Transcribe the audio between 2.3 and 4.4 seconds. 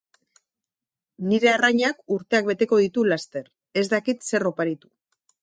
beteko ditu laster. Ez dakit